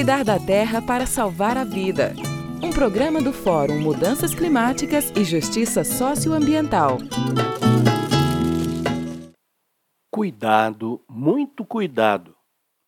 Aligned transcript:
Cuidar 0.00 0.24
da 0.24 0.38
terra 0.38 0.80
para 0.80 1.04
salvar 1.04 1.58
a 1.58 1.62
vida. 1.62 2.14
Um 2.62 2.70
programa 2.70 3.20
do 3.20 3.34
Fórum 3.34 3.78
Mudanças 3.78 4.34
Climáticas 4.34 5.12
e 5.14 5.22
Justiça 5.24 5.84
Socioambiental. 5.84 6.96
Cuidado, 10.10 11.02
muito 11.06 11.66
cuidado. 11.66 12.34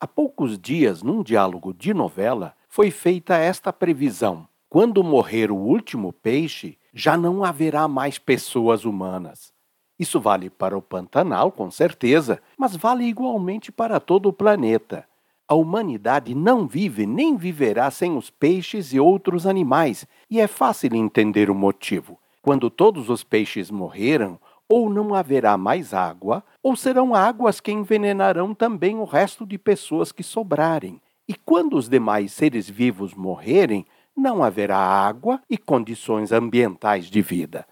Há 0.00 0.08
poucos 0.08 0.58
dias, 0.58 1.00
num 1.00 1.22
diálogo 1.22 1.72
de 1.72 1.94
novela, 1.94 2.56
foi 2.68 2.90
feita 2.90 3.36
esta 3.36 3.72
previsão: 3.72 4.48
quando 4.68 5.04
morrer 5.04 5.52
o 5.52 5.56
último 5.56 6.12
peixe, 6.12 6.76
já 6.92 7.16
não 7.16 7.44
haverá 7.44 7.86
mais 7.86 8.18
pessoas 8.18 8.84
humanas. 8.84 9.52
Isso 9.96 10.18
vale 10.20 10.50
para 10.50 10.76
o 10.76 10.82
Pantanal, 10.82 11.52
com 11.52 11.70
certeza, 11.70 12.42
mas 12.58 12.74
vale 12.74 13.04
igualmente 13.04 13.70
para 13.70 14.00
todo 14.00 14.28
o 14.28 14.32
planeta. 14.32 15.06
A 15.48 15.54
humanidade 15.54 16.34
não 16.34 16.66
vive 16.66 17.06
nem 17.06 17.36
viverá 17.36 17.88
sem 17.90 18.16
os 18.16 18.30
peixes 18.30 18.92
e 18.92 18.98
outros 18.98 19.46
animais, 19.46 20.04
e 20.28 20.40
é 20.40 20.48
fácil 20.48 20.94
entender 20.96 21.48
o 21.50 21.54
motivo. 21.54 22.18
Quando 22.42 22.68
todos 22.68 23.08
os 23.08 23.22
peixes 23.22 23.70
morreram, 23.70 24.40
ou 24.68 24.90
não 24.90 25.14
haverá 25.14 25.56
mais 25.56 25.94
água, 25.94 26.42
ou 26.60 26.74
serão 26.74 27.14
águas 27.14 27.60
que 27.60 27.70
envenenarão 27.70 28.52
também 28.52 28.96
o 28.98 29.04
resto 29.04 29.46
de 29.46 29.56
pessoas 29.56 30.10
que 30.10 30.24
sobrarem. 30.24 31.00
E 31.28 31.34
quando 31.34 31.76
os 31.76 31.88
demais 31.88 32.32
seres 32.32 32.68
vivos 32.68 33.14
morrerem, 33.14 33.86
não 34.16 34.42
haverá 34.42 34.78
água 34.78 35.40
e 35.48 35.56
condições 35.56 36.32
ambientais 36.32 37.06
de 37.06 37.22
vida. 37.22 37.66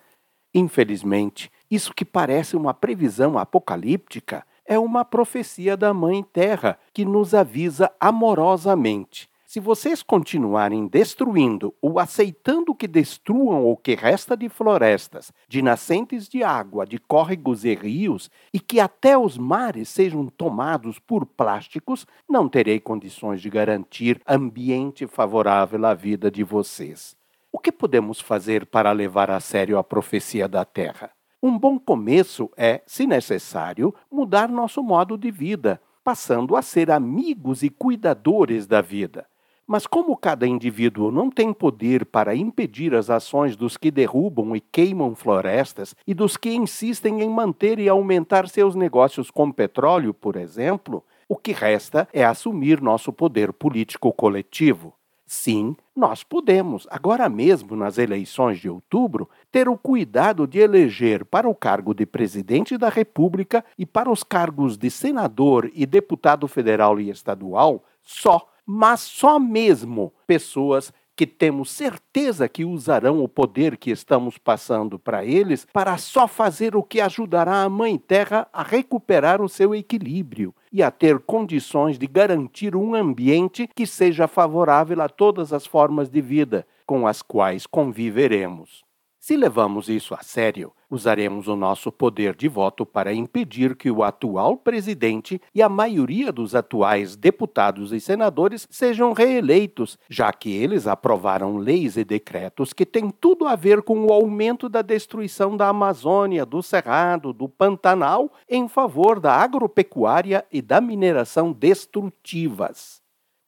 Infelizmente, 0.55 1.51
isso 1.69 1.93
que 1.93 2.05
parece 2.05 2.55
uma 2.55 2.73
previsão 2.73 3.37
apocalíptica 3.37 4.47
é 4.67 4.79
uma 4.79 5.05
profecia 5.05 5.77
da 5.77 5.93
Mãe 5.93 6.23
Terra 6.23 6.79
que 6.93 7.05
nos 7.05 7.35
avisa 7.35 7.91
amorosamente. 8.01 9.29
Se 9.55 9.61
vocês 9.61 10.03
continuarem 10.03 10.89
destruindo 10.89 11.73
ou 11.81 12.01
aceitando 12.01 12.75
que 12.75 12.89
destruam 12.89 13.65
o 13.65 13.77
que 13.77 13.95
resta 13.95 14.37
de 14.37 14.49
florestas, 14.49 15.31
de 15.49 15.63
nascentes 15.63 16.29
de 16.29 16.43
água, 16.43 16.85
de 16.85 16.99
córregos 16.99 17.65
e 17.65 17.73
rios, 17.73 18.29
e 18.53 18.59
que 18.59 18.81
até 18.81 19.17
os 19.17 19.39
mares 19.39 19.89
sejam 19.89 20.27
tomados 20.27 20.99
por 20.99 21.25
plásticos, 21.25 22.05
não 22.29 22.49
terei 22.49 22.81
condições 22.81 23.41
de 23.41 23.49
garantir 23.49 24.21
ambiente 24.27 25.07
favorável 25.07 25.87
à 25.87 25.95
vida 25.95 26.33
de 26.33 26.43
vocês. 26.43 27.15
O 27.53 27.59
que 27.61 27.71
podemos 27.71 28.19
fazer 28.19 28.67
para 28.67 28.91
levar 28.91 29.31
a 29.31 29.39
sério 29.39 29.79
a 29.79 29.85
profecia 29.85 30.49
da 30.49 30.65
Terra? 30.65 31.13
Um 31.47 31.59
bom 31.59 31.79
começo 31.79 32.51
é, 32.57 32.81
se 32.87 33.07
necessário, 33.07 33.95
mudar 34.11 34.49
nosso 34.49 34.83
modo 34.83 35.19
de 35.19 35.31
vida, 35.31 35.79
passando 36.03 36.57
a 36.57 36.63
ser 36.63 36.91
amigos 36.91 37.63
e 37.63 37.69
cuidadores 37.69 38.67
da 38.67 38.81
vida. 38.81 39.27
Mas 39.67 39.87
como 39.87 40.17
cada 40.17 40.47
indivíduo 40.47 41.11
não 41.11 41.29
tem 41.29 41.53
poder 41.53 42.07
para 42.07 42.35
impedir 42.35 42.95
as 42.95 43.11
ações 43.11 43.57
dos 43.57 43.77
que 43.77 43.91
derrubam 43.91 44.57
e 44.57 44.61
queimam 44.61 45.15
florestas 45.15 45.95
e 46.07 46.15
dos 46.15 46.39
que 46.39 46.55
insistem 46.55 47.21
em 47.21 47.29
manter 47.29 47.79
e 47.79 47.91
aumentar 47.91 48.49
seus 48.49 48.75
negócios 48.75 49.31
com 49.31 49.53
petróleo, 49.53 50.15
por 50.15 50.37
exemplo, 50.37 51.05
o 51.29 51.37
que 51.37 51.53
resta 51.53 52.09
é 52.11 52.25
assumir 52.25 52.81
nosso 52.81 53.13
poder 53.13 53.53
político 53.53 54.11
coletivo. 54.15 54.95
Sim, 55.27 55.75
nós 55.97 56.23
podemos, 56.23 56.87
agora 56.91 57.29
mesmo 57.29 57.75
nas 57.75 57.97
eleições 57.97 58.59
de 58.59 58.69
outubro, 58.69 59.29
ter 59.55 59.69
o 59.69 59.79
cuidado 59.79 60.49
de 60.49 60.59
eleger 60.59 61.25
para 61.25 61.49
o 61.49 61.55
cargo 61.55 61.95
de 61.95 62.05
presidente 62.05 62.77
da 62.77 62.89
República 62.89 63.65
e 63.79 63.87
para 63.87 64.11
os 64.11 64.25
cargos 64.25 64.77
de 64.77 64.91
senador 64.91 65.71
e 65.73 65.87
deputado 65.87 66.49
federal 66.49 66.99
e 66.99 67.09
estadual 67.09 67.85
só, 68.03 68.49
mas 68.67 68.99
só 68.99 69.39
mesmo 69.39 70.13
pessoas 70.27 70.93
que 71.15 71.25
temos 71.25 71.71
certeza 71.71 72.49
que 72.49 72.65
usarão 72.65 73.23
o 73.23 73.29
poder 73.29 73.77
que 73.77 73.93
estamos 73.93 74.39
passando 74.39 74.99
para 74.99 75.25
eles 75.25 75.69
para 75.73 75.97
só 75.99 76.27
fazer 76.27 76.75
o 76.75 76.83
que 76.83 77.01
ajudará 77.01 77.63
a 77.63 77.69
Mãe 77.69 77.97
Terra 77.97 78.49
a 78.53 78.65
recuperar 78.65 79.41
o 79.41 79.49
seu 79.49 79.73
equilíbrio 79.73 80.53
e 80.73 80.83
a 80.83 80.91
ter 80.91 81.21
condições 81.21 81.97
de 81.97 82.09
garantir 82.09 82.75
um 82.75 82.93
ambiente 82.93 83.71
que 83.73 83.87
seja 83.87 84.27
favorável 84.27 85.01
a 85.01 85.09
todas 85.09 85.53
as 85.53 85.65
formas 85.65 86.11
de 86.11 86.21
vida 86.21 86.67
com 86.85 87.07
as 87.07 87.23
quais 87.23 87.69
conviveremos. 87.69 88.84
Se 89.27 89.39
levamos 89.39 89.89
isso 89.89 90.15
a 90.15 90.23
sério, 90.23 90.71
usaremos 90.91 91.49
o 91.49 91.57
nosso 91.57 91.91
poder 91.91 92.37
de 92.37 92.47
voto 92.47 92.85
para 92.85 93.11
impedir 93.11 93.75
que 93.75 93.91
o 93.91 94.03
atual 94.03 94.55
presidente 94.55 95.41
e 95.55 95.63
a 95.63 95.69
maioria 95.71 96.31
dos 96.31 96.55
atuais 96.55 97.17
deputados 97.17 97.91
e 97.91 97.99
senadores 98.01 98.69
sejam 98.69 99.15
reeleitos, 99.15 99.99
já 100.11 100.31
que 100.31 100.53
eles 100.53 100.87
aprovaram 100.87 101.57
leis 101.57 101.97
e 101.97 102.05
decretos 102.05 102.75
que 102.75 102.85
têm 102.85 103.09
tudo 103.09 103.47
a 103.47 103.57
ver 103.57 103.81
com 103.81 104.05
o 104.05 104.13
aumento 104.13 104.69
da 104.69 104.83
destruição 104.83 105.57
da 105.57 105.69
Amazônia, 105.69 106.45
do 106.45 106.63
Cerrado, 106.63 107.33
do 107.33 107.49
Pantanal, 107.49 108.31
em 108.47 108.69
favor 108.69 109.19
da 109.19 109.33
agropecuária 109.33 110.45
e 110.53 110.61
da 110.61 110.83
mineração 110.83 111.51
destrutivas. 111.51 113.04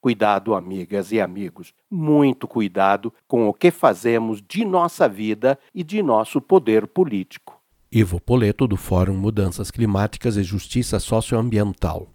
Cuidado, 0.07 0.55
amigas 0.55 1.11
e 1.11 1.19
amigos, 1.19 1.73
muito 1.91 2.47
cuidado 2.47 3.13
com 3.27 3.49
o 3.49 3.53
que 3.53 3.69
fazemos 3.69 4.41
de 4.41 4.63
nossa 4.63 5.05
vida 5.05 5.59
e 5.75 5.83
de 5.83 6.01
nosso 6.01 6.39
poder 6.39 6.87
político. 6.87 7.59
Ivo 7.91 8.17
Poleto, 8.21 8.65
do 8.65 8.77
Fórum 8.77 9.17
Mudanças 9.17 9.69
Climáticas 9.69 10.37
e 10.37 10.43
Justiça 10.43 10.97
Socioambiental. 10.97 12.05